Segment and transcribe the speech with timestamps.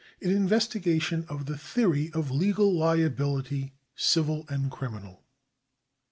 [0.19, 5.21] An investigation of the theory of legal liability, civil and criminal.